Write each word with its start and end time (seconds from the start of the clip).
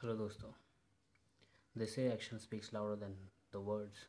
Hello 0.00 0.14
दोस्तों। 0.14 0.50
They 1.74 1.86
say 1.86 2.02
action 2.12 2.38
speaks 2.38 2.72
louder 2.74 2.96
than 2.96 3.14
the 3.52 3.56
words 3.56 4.06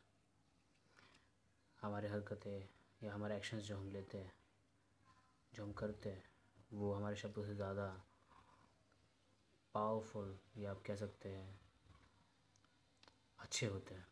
हमारे 1.82 2.08
हरकतें 2.08 2.68
या 3.02 3.14
हमारे 3.14 3.36
एक्शंस 3.36 3.62
जो 3.62 3.76
हम 3.76 3.90
लेते 3.92 4.18
हैं, 4.18 4.32
जो 5.52 5.64
हम 5.64 5.72
करते 5.72 6.10
हैं, 6.10 6.22
वो 6.72 6.92
हमारे 6.94 7.16
शब्दों 7.16 7.44
से 7.44 7.54
ज़्यादा 7.54 7.86
पावरफुल 9.74 10.38
या 10.56 10.70
आप 10.70 10.82
कह 10.86 10.96
सकते 10.96 11.28
हैं, 11.28 11.58
अच्छे 13.38 13.66
होते 13.66 13.94
हैं। 13.94 14.06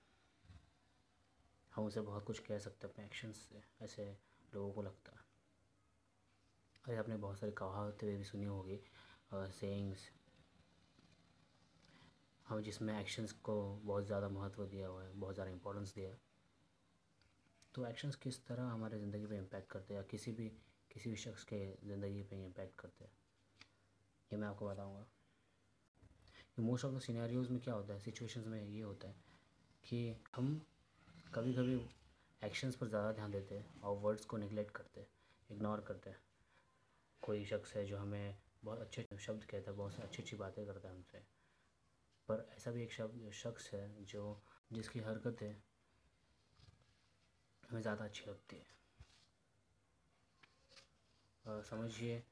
हम 1.73 1.85
उसे 1.85 2.01
बहुत 2.01 2.25
कुछ 2.25 2.39
कह 2.39 2.59
सकते 2.59 2.87
हैं 2.87 2.95
अपने 2.95 3.05
एक्शंस 3.05 3.49
से, 3.49 3.63
ऐसे 3.85 4.17
लोगों 4.55 4.73
को 4.73 4.83
लगता 4.83 5.13
है। 5.13 5.27
अरे, 6.85 6.97
आपने 6.97 7.17
बहुत 7.17 7.39
सारी 7.39 7.53
कहावतें 7.53 8.17
भी 8.19 8.25
सुनी 8.25 8.47
होगी 8.47 8.81
सेइंग्स 9.35 10.11
हम 12.49 12.61
जिसमें 12.63 12.99
एक्शंस 13.01 13.33
को 13.33 13.55
बहुत 13.85 14.07
ज़्यादा 14.07 14.29
महत्व 14.29 14.65
दिया 14.67 14.89
हुआ 14.89 15.03
है, 15.03 15.13
बहुत 15.15 15.35
ज़्यादा 15.35 15.51
इंपॉर्टेंस 15.51 15.95
दिया 15.95 16.09
है। 16.09 16.19
तो 17.75 17.87
एक्शंस 17.87 18.17
किस 18.17 18.47
तरह 18.47 18.63
हमारे 18.63 18.99
ज़िंदगी 18.99 19.27
पे 19.27 19.37
इम्पैक्ट 19.37 19.71
करते 19.71 19.95
हैं 19.95 20.01
या 20.01 20.07
किसी 20.07 20.33
भी 20.33 20.49
किसी 20.91 21.11
भी 21.11 21.17
शख्स 21.17 21.45
के 21.45 21.59
ज़िंदगी 21.87 22.23
पे 22.23 22.37
इम्पैक्ट 22.45 22.81
करते 22.81 23.05
हैं? 23.05 23.11
ये 24.31 24.39
मैं 24.39 24.49
आपको 24.49 24.69
बताऊँगा। 24.69 25.07
मोस्ट 26.59 26.85
ऑफ़ 26.85 26.95
द 26.95 27.01
सीनारियोज़ 27.01 27.51
में 27.51 27.61
क्या 27.61 27.75
होता 27.75 27.93
है? 27.95 28.01
सिचुएशंस 28.01 28.47
में 28.47 28.63
ये 28.63 28.83
होता 28.83 29.09
है 29.09 29.15
कि 29.85 30.17
हम 30.37 30.61
कभी 31.35 31.53
कभी 31.55 31.81
एक्शंस 32.43 32.77
पर 32.77 32.89
ज़्यादा 32.89 33.13
ध्यान 33.13 33.31
देते 33.31 33.55
हैं 33.55 33.81
और 33.81 33.97
वर्ड्स 33.97 34.25
को 34.25 34.37
निगलेक्ट 34.37 34.71
करते 34.71 35.01
हैं 35.01 35.09
इग्नोर 35.51 35.81
करते 35.81 36.11
हैं। 36.11 36.21
कोई 37.23 37.45
शख्स 37.45 37.75
है 37.75 37.85
जो 37.87 37.99
हमें 37.99 38.37
बहुत 38.65 38.81
अच्छे 38.81 39.07
शब्द 39.19 39.45
कहता 39.45 39.71
है, 39.71 39.77
बहुत 39.77 40.01
अच्छी 40.01 40.23
अच्छी 40.23 40.37
बातें 40.37 40.65
करता 40.67 40.89
है 40.89 40.95
हमसे। 40.95 41.38
पर 42.29 42.49
ऐसा 42.57 42.71
भी 42.71 42.83
एक 42.83 42.93
शब्द 42.93 43.31
शख्स 43.35 43.71
है 43.75 44.05
जो, 44.05 44.23
जिसकी 44.73 45.01
हरकतें 45.01 45.55
हमें 47.65 47.81
ज़्यादा 47.81 48.05
अच्छी 48.05 48.25
लगती 48.29 48.57
है। 48.57 48.77
समझिए, 51.65 52.23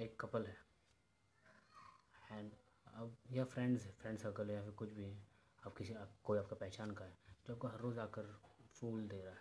एक 0.00 0.16
कपल 0.20 0.46
है। 0.46 0.56
एंड 2.30 2.52
अब, 2.86 3.16
या 3.32 3.44
फ्रेंड्स 3.44 3.84
है 3.86 3.92
फ्रेंड 3.92 4.18
सर्कल 4.18 4.50
है, 4.50 4.54
या 4.56 4.62
फिर 4.62 4.72
कुछ 4.72 4.92
भी 4.92 5.04
है। 5.04 5.16
आप 5.62 5.76
किसी 5.76 5.94
आप 5.94 6.14
कोई 6.24 6.38
आपका 6.38 6.56
पहचान 6.56 6.90
का 6.90 7.04
है, 7.04 7.16
जो 7.46 7.54
आपको 7.54 7.68
हर 7.68 7.78
रोज़ 7.80 7.98
आकर 8.00 8.32
फूल 8.74 9.06
दे 9.08 9.20
रहा 9.22 9.34
है। 9.34 9.40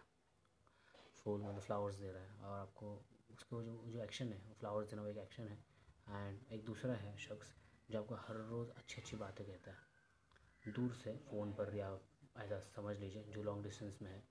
फूल 1.16 1.42
मतलब 1.42 1.60
फ्लावर्स 1.62 1.96
दे 1.96 2.12
रहा 2.12 2.24
है। 2.24 2.30
और 2.42 2.60
आपको 2.60 2.94
उसको 3.32 3.62
जो 3.64 3.76
जो 3.88 4.00
एक्शन 4.04 4.34
है 4.34 4.54
फ्लावर्स 4.60 4.90
देना 4.90 5.02
वो 5.02 5.08
एक 5.08 5.18
एक्शन 5.18 5.48
है। 5.48 5.58
एंड 6.12 6.52
एक 6.54 6.64
दूसरा 6.66 6.94
है 6.94 7.16
शख्स 7.18 7.54
जो 7.92 8.00
आपको 8.00 8.16
हर 8.16 8.36
रोज़ 8.50 8.70
अच्छी 8.70 9.02
अच्छी 9.02 9.18
बातें 9.18 9.46
कहता 9.48 9.72
है। 9.72 10.74
दूर 10.74 10.94
से 10.94 11.16
फ़ोन 11.30 11.54
पर 11.54 11.76
या 11.76 11.88
ऐसा 12.38 12.60
समझ 12.76 12.98
लीजिए, 13.00 13.24
जो 13.24 13.44
लॉन्ग 13.44 13.64
डिस्टेंस 13.64 14.00
में 14.02 14.12
है। 14.12 14.24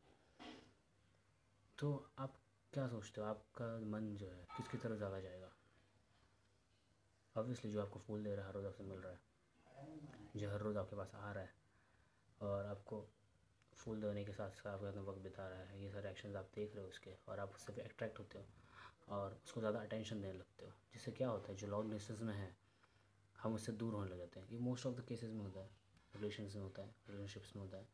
तो 1.78 1.92
आप 2.18 2.36
क्या 2.72 2.86
सोचते 2.88 3.20
हो? 3.20 3.26
आपका 3.26 3.66
मन 3.90 4.14
जो 4.16 4.26
है 4.26 4.46
किसकी 4.56 4.78
तरफ़ 4.78 4.96
ज़्यादा 4.96 5.20
जाएगा? 5.20 5.50
ऑब्वियसली 7.36 7.70
जो 7.72 7.80
आपको 7.82 7.98
फूल 7.98 8.24
दे 8.24 8.34
रहा 8.34 8.44
है, 8.44 8.48
हर 8.48 8.54
रोज़ 8.54 8.66
आपसे 8.66 8.84
मिल 8.84 8.98
रहा 8.98 9.12
है। 9.12 9.18
जो 10.36 10.50
हर 10.50 10.60
रोज़ 10.60 10.78
आपके 10.78 10.96
पास 10.96 11.14
आ 11.14 11.32
रहा 11.32 11.44
है 11.44 11.54
और 12.40 12.66
आपको 12.66 13.06
फूल 13.72 14.00
देने 14.00 14.24
के 14.24 14.32
साथ 14.32 14.50
साथ 14.50 14.66
आपके 14.66 15.00
वक्त 15.00 15.20
बिता 15.22 15.48
रहा 15.48 15.64
है, 15.64 15.82
ये 15.82 15.90
सारे 15.90 16.10
एक्शन 16.10 16.36
आप 16.36 16.50
देख 16.54 16.74
रहे 16.74 16.84
हो 16.84 16.88
उसके 16.88 17.16
और 17.28 17.40
आप 17.40 17.54
उससे 17.54 17.72
भी 17.72 17.80
अट्रैक्ट 17.80 18.18
होते 18.18 18.38
हो। 18.38 18.44
और 19.10 19.40
उसको 19.44 19.60
ज़्यादा 19.60 19.80
अटेंशन 19.80 20.20
देने 20.20 20.38
लगते 20.38 20.66
हो। 20.66 20.72
जिससे 20.92 21.12
क्या 21.12 21.28
होता 21.28 21.48
है, 21.48 21.56
जो 21.58 21.66
लॉन्ग 21.66 21.92
डिस्टेंस 21.92 22.20
में 22.20 22.34
है, 22.34 22.54
हम 23.36 23.54
उससे 23.54 23.72
दूर 23.72 23.94
होने 23.94 24.10
लग 24.10 24.18
जाते 24.18 24.40
हैं। 24.40 24.48
ये 24.48 24.58
मोस्ट 24.58 24.86
ऑफ़ 24.86 24.94
द 24.94 25.04
केसेस 25.08 25.30
में 25.30 25.40
होता 25.40 25.60
है 25.60 25.70
रिलेशन 26.14 26.42
में 26.44 26.62
होता 26.62 26.82
है 26.82 26.94
रिलेशनशिप्स 27.08 27.54
में 27.56 27.62
होता 27.62 27.78
है 27.78 27.88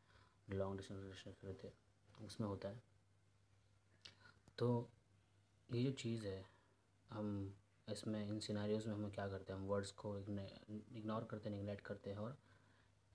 लॉन्ग 0.47 0.77
डिस्टेंस 0.77 0.99
रिलेशनशिप 0.99 1.45
रहते 1.45 1.67
हैं, 1.67 2.25
उसमें 2.25 2.47
होता 2.47 2.69
है। 2.69 2.81
तो 4.57 4.89
ये 5.69 5.83
जो 5.83 5.91
चीज़ 5.91 6.25
है, 6.27 6.45
हम 7.09 7.55
इसमें, 7.87 8.25
इन 8.25 8.39
सिनारियोज़ 8.39 8.87
में 8.87 8.93
हम 8.93 9.09
क्या 9.09 9.27
करते 9.27 9.53
हैं? 9.53 9.59
हम 9.59 9.65
वर्ड्स 9.67 9.91
को 9.91 10.17
इग्नोर 10.17 11.23
करते 11.23 11.49
हैं 11.49 11.55
निगलेक्ट 11.57 11.85
करते 11.85 12.09
हैं 12.09 12.17
और 12.17 12.37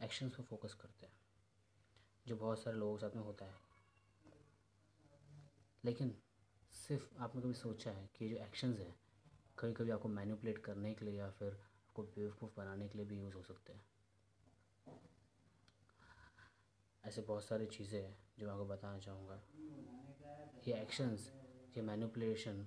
एक्शंस 0.00 0.32
पे 0.32 0.42
फोकस 0.42 0.74
करते 0.74 1.06
हैं। 1.06 1.12
जो 2.26 2.36
बहुत 2.36 2.62
सारे 2.62 2.76
लोगों 2.76 2.96
के 2.96 3.00
साथ 3.00 3.16
में 3.16 3.22
होता 3.22 3.44
है। 3.44 3.54
लेकिन 5.84 6.14
सिर्फ़ 6.74 7.22
आपने 7.22 7.40
कभी 7.42 7.54
सोचा 7.54 7.90
है 7.90 8.08
कि 8.16 8.28
जो 8.28 8.36
एक्शंस 8.36 8.78
है 8.80 8.94
कभी 9.58 9.72
कभी 9.72 9.90
आपको 9.90 10.08
मैनिपुलेट 10.08 10.58
करने 10.64 10.92
के 10.94 11.04
लिए 11.04 11.18
या 11.18 11.30
फिर 11.38 11.52
आपको 11.52 12.02
बेवकूफ़ 12.16 12.50
बनाने 12.56 12.88
के 12.88 12.98
लिए 12.98 13.06
भी 13.06 13.18
यूज़ 13.18 13.34
हो 13.34 13.42
सकते 13.42 13.72
हैं? 13.72 13.84
ऐसे 17.04 17.20
बहुत 17.22 17.44
सारी 17.44 17.66
चीज़ें 17.66 18.00
हैं 18.00 18.16
जो 18.38 18.46
मैं 18.46 18.52
आपको 18.52 18.66
बताना 18.66 18.98
चाहूँगा। 18.98 19.40
ये 20.66 20.74
एक्शंस 20.74 21.30
ये 21.76 21.82
मैनिपुलेशन 21.82 22.66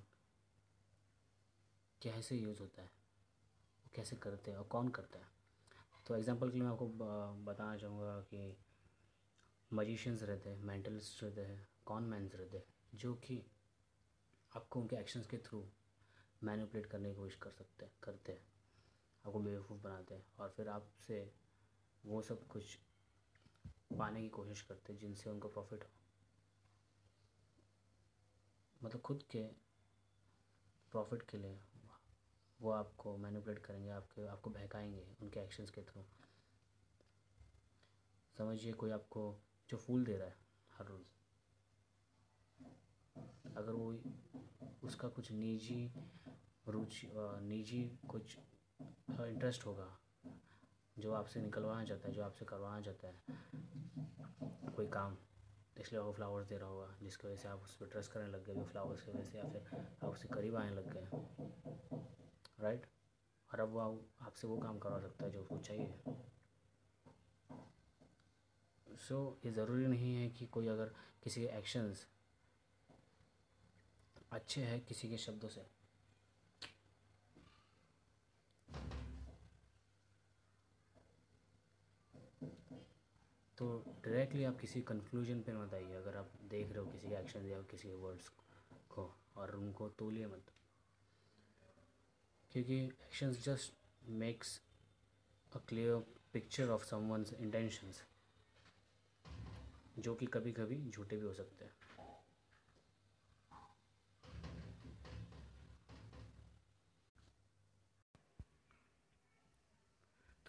कैसे 2.01 2.35
यूज़ 2.35 2.59
होता 2.59 2.81
है? 2.81 2.89
कैसे 3.95 4.15
करते 4.15 4.51
हैं 4.51 4.57
और 4.57 4.63
कौन 4.65 4.89
करता 4.89 5.19
है? 5.19 5.25
तो 6.07 6.15
एग्ज़ाम्पल 6.15 6.49
के 6.49 6.57
लिए 6.57 6.63
मैं 6.63 6.71
आपको 6.71 6.87
बताना 7.45 7.77
चाहूँगा 7.77 8.19
कि 8.29 8.55
मजिशियंस 9.71 10.23
रहते 10.23 10.49
हैं 10.49 10.63
मेंटलिस्ट 10.63 11.23
रहते 11.23 11.41
हैं 11.41 11.67
कॉन 11.85 12.03
मैंस 12.03 12.35
रहते 12.35 12.57
हैं, 12.57 12.63
जो 12.95 13.13
कि 13.15 13.41
आपको 14.55 14.79
उनके 14.79 14.95
एक्शंस 14.95 15.27
के 15.27 15.37
थ्रू 15.37 15.65
मैनिपुलेट 16.43 16.85
करने 16.85 17.09
की 17.09 17.15
कोशिश 17.15 17.35
कर 17.35 17.51
सकते 17.51 17.85
हैं, 17.85 17.93
करते 18.03 18.31
हैं। 18.31 18.47
आपको 19.25 19.39
बेवकूफ़ 19.39 19.81
बनाते 19.81 20.15
हैं 20.15 20.25
और 20.39 20.49
फिर 20.49 20.69
आपसे 20.69 21.33
वो 22.05 22.21
सब 22.21 22.47
कुछ 22.47 22.75
पाने 23.97 24.21
की 24.21 24.29
कोशिश 24.29 24.61
करते 24.61 24.93
हैं 24.93 24.99
जिनसे 24.99 25.29
उनको 25.29 25.47
प्रॉफिट 25.47 25.83
हो। 25.83 25.89
मतलब 28.83 29.01
खुद 29.01 29.23
के 29.23 29.43
प्रॉफिट 30.91 31.21
के 31.21 31.37
लिए 31.37 31.59
वो 32.61 32.71
आपको 32.71 33.17
मैनिपुलेट 33.17 33.59
करेंगे, 33.59 33.89
आपके, 33.89 34.27
आपको 34.27 34.49
बहकाएँगे 34.49 35.07
उनके 35.21 35.39
एक्शंस 35.39 35.69
के 35.69 35.81
थ्रू 35.81 36.05
समझिए 38.37 38.73
कोई 38.73 38.91
आपको 38.91 39.41
जो 39.69 39.77
फूल 39.77 40.05
दे 40.05 40.17
रहा 40.17 40.27
है 40.27 40.37
हर 40.77 40.85
रोज़। 40.85 41.24
अगर 43.57 43.71
वो 43.71 43.97
उसका 44.83 45.07
कुछ 45.07 45.31
निजी 45.31 45.93
रुचि 46.67 47.11
निजी 47.41 47.99
कुछ 48.09 48.37
इंटरेस्ट 49.11 49.65
होगा 49.65 49.97
जो 50.99 51.13
आपसे 51.13 51.41
निकलवाना 51.41 51.85
चाहता 51.85 52.07
है 52.07 52.13
जो 52.13 52.23
आपसे 52.23 52.45
करवाना 52.45 52.81
चाहता 52.81 53.07
है 53.07 53.15
कोई 54.75 54.87
काम 54.87 55.17
इसलिए 55.79 56.01
वो 56.01 56.11
फ्लावर्स 56.11 56.47
दे 56.47 56.57
रहा 56.57 56.69
होगा 56.69 56.95
जिसकी 57.01 57.27
वजह 57.27 57.35
से 57.35 57.47
आप 57.47 57.61
उस 57.63 57.75
पर 57.75 57.85
ट्रस्ट 57.85 58.11
करने 58.11 58.27
लग 58.27 58.45
गए 58.45 58.63
फ्लावर्स 58.63 59.01
की 59.01 59.11
वजह 59.11 59.23
से 59.23 59.37
या 59.37 59.43
फिर 59.43 59.87
आप 60.03 60.09
उससे 60.09 60.27
करीब 60.27 60.55
आने 60.55 60.75
लग 60.75 60.93
गए 60.93 61.07
राइट 62.59 62.85
और 63.53 63.59
अब 63.59 63.69
वो 63.69 64.05
आपसे 64.21 64.47
वो 64.47 64.57
काम 64.57 64.79
करवा 64.79 64.99
सकता 64.99 65.25
है 65.25 65.31
जो 65.31 65.41
उसको 65.41 65.57
चाहिए। 65.57 65.93
सो 68.97 69.37
so, 69.39 69.45
ये 69.45 69.51
ज़रूरी 69.51 69.87
नहीं 69.87 70.15
है 70.15 70.29
कि 70.29 70.45
कोई 70.45 70.67
अगर 70.67 70.91
किसी 71.23 71.41
के 71.41 71.47
एक्शंस 71.47 72.07
अच्छे 74.35 74.61
हैं 74.61 74.79
किसी 74.85 75.09
के 75.09 75.17
शब्दों 75.17 75.49
से। 75.49 75.61
तो 83.57 83.67
डायरेक्टली 84.05 84.43
आप 84.43 84.57
किसी 84.59 84.81
कंक्लूजन 84.81 85.41
पे 85.41 85.53
मत 85.53 85.73
आइए, 85.73 85.93
अगर 85.93 86.17
आप 86.17 86.31
देख 86.49 86.71
रहे 86.71 86.79
हो 86.79 86.91
किसी 86.91 87.07
के 87.07 87.15
एक्शन 87.15 87.45
या 87.45 87.61
किसी 87.61 87.87
के 87.87 87.93
वर्ड्स 87.95 88.29
को, 88.89 89.13
और 89.37 89.55
उनको 89.55 89.89
तोलिए 89.89 90.27
मत। 90.27 90.51
क्योंकि 92.51 92.83
actions 92.83 93.43
just 93.45 93.73
makes 94.09 94.59
a 95.51 95.59
clear 95.59 95.95
picture 96.33 96.69
of 96.69 96.85
someone's 96.85 97.33
intentions 97.33 98.03
जो 99.99 100.15
कि 100.15 100.25
कभी 100.25 100.51
कभी 100.51 100.83
झूठे 100.89 101.17
भी 101.17 101.25
हो 101.25 101.33
सकते 101.33 101.65
हैं। 101.65 101.74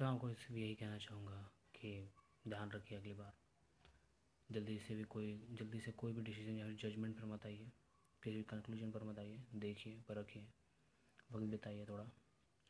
तो 0.07 0.11
आपको 0.11 0.31
इसलिए 0.31 0.65
यही 0.65 0.75
कहना 0.75 0.99
चाहूँगा 0.99 1.51
कि 1.75 2.11
ध्यान 2.49 2.71
रखिए 2.71 2.99
अगली 2.99 3.15
बार। 3.15 3.33
जल्दी 4.51 4.79
से 4.79 4.95
भी 4.95 5.03
कोई, 5.03 5.49
जल्दी 5.51 5.81
से 5.81 5.93
कोई 5.93 6.13
भी 6.13 6.23
डिसीज़न 6.23 6.57
या 6.57 6.73
जजमेंट 6.73 7.17
पर 7.17 7.25
मत 7.25 7.47
आइए। 7.47 7.73
किसी 8.23 8.37
भी 8.37 8.43
कंक्लूजन 8.43 8.91
पर 8.91 9.03
मत 9.03 9.19
आइए। 9.19 9.45
देखिए, 9.55 10.01
परखिए। 10.01 10.49
वक्त 11.33 11.45
बिताइए 11.45 11.87
थोड़ा। 11.87 12.05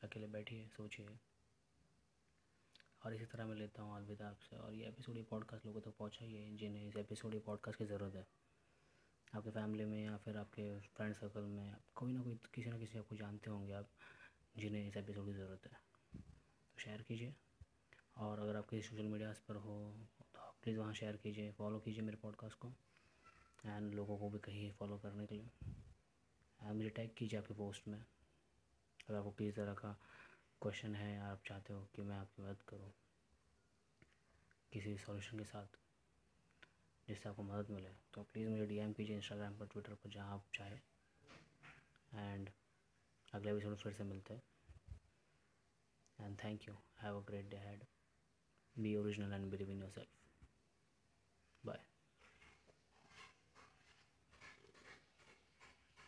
अकेले 0.03 0.27
बैठिए, 0.27 0.69
सोचिए। 0.69 1.19
और 3.07 3.15
इसी 3.15 3.25
तरह 3.25 3.47
मैं 3.47 3.57
लेता 3.57 3.83
हूँ 3.83 3.97
अलविदा 3.97 4.29
आपसे। 4.29 4.57
और 4.57 4.75
ये 4.75 4.89
एपिसोड 4.89 5.17
ये 5.17 5.23
पॉडकास्ट 5.23 5.67
लोगों 5.67 5.81
तक 5.81 5.85
तो 5.85 5.91
पहुँचाइए 5.91 6.51
जिन्हें 6.51 6.89
इस 6.89 6.97
एपिसोड 6.97 7.35
ये 7.35 7.41
पॉडकास्ट 7.41 7.79
की 7.79 7.85
ज़रूरत 7.85 8.15
है। 8.15 8.27
आपके 9.35 9.51
फैमिली 9.51 9.85
में 9.85 10.05
या 10.05 10.17
फिर 10.17 10.37
आपके 10.37 10.81
फ्रेंड 10.81 11.15
सर्कल 11.15 11.41
में 11.41 11.77
कोई 11.95 12.13
ना 12.13 12.23
कोई, 12.23 12.39
किसी 12.55 12.71
ना 12.71 12.79
किसी 12.79 12.99
आपको 12.99 13.17
जानते 13.17 13.51
होंगे 13.51 13.73
आप, 13.73 13.89
जिन्हें 14.57 14.89
इस 14.89 14.97
एपिसोड 14.97 15.27
की 15.27 15.33
ज़रूरत 15.33 15.61
है। 15.65 15.96
शेयर 16.87 17.03
कीजिए। 17.03 17.35
और 18.17 18.39
अगर 18.39 18.57
आप 18.57 18.69
किसी 18.69 18.83
सोशल 18.83 19.07
मीडियाज़ 19.09 19.39
पर 19.49 19.57
हो 19.57 19.75
तो 20.33 20.39
आप 20.39 20.57
प्लीज़ 20.63 20.79
वहाँ 20.79 20.93
शेयर 20.95 21.17
कीजिए 21.17 21.53
फॉलो 21.53 21.79
कीजिए 21.81 22.03
मेरे 22.03 22.17
पॉडकास्ट 22.17 22.59
को। 22.59 22.69
एंड 23.65 23.95
लोगों 23.95 24.19
को 24.19 24.29
भी 24.31 24.39
कहिए 24.39 24.71
फॉलो 24.73 24.99
करने 24.99 25.27
के 25.27 25.35
लिए। 25.35 25.51
एंड 26.61 26.77
मुझे 26.77 26.91
टैग 26.91 27.11
कीजिए 27.19 27.39
आपके 27.41 27.55
पोस्ट 27.55 27.89
में। 27.89 27.99
अगर 27.99 29.15
आपको 29.15 29.31
किसी 29.31 29.53
तरह 29.53 29.75
का 29.75 29.93
क्वेश्चन 30.63 30.95
है 30.95 31.13
या 31.15 31.27
आप 31.27 31.43
चाहते 31.47 31.73
हो 31.73 31.83
कि 31.97 32.03
मैं 32.03 32.17
आपकी 32.17 32.43
मदद 32.43 32.63
करूँ, 32.63 32.93
किसी 34.73 34.97
सॉल्यूशन 34.99 35.39
के 35.39 35.45
साथ, 35.45 35.79
जिससे 37.09 37.29
आपको 37.29 37.43
मदद 37.43 37.71
मिले 37.71 37.91
तो 38.15 38.23
प्लीज़ 38.23 38.49
मुझे 38.49 38.67
डीएम 38.67 38.93
कीजिए 38.93 39.17
इंस्टाग्राम 39.17 39.59
पर 39.59 39.67
ट्विटर 39.67 39.95
पर, 39.95 40.11
जहाँ 40.11 40.35
आप 40.35 40.45
चाहें। 40.55 40.81
एंड 42.15 42.51
अगले 43.33 43.51
एपिसोड 43.51 43.77
फिर 43.77 43.93
से 43.93 44.05
मिलते 44.05 44.35
हैं। 44.35 44.43
thank 46.41 46.67
you. 46.67 46.75
Have 47.03 47.17
a 47.17 47.21
great 47.21 47.51
day 47.51 47.57
ahead. 47.59 47.85
Be 48.81 48.97
original 48.97 49.33
and 49.33 49.51
believe 49.51 49.71
in 49.71 49.81
yourself. 49.81 50.07